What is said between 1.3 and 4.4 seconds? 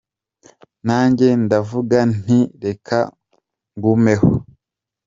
ndavuga nti reka ngumeho”.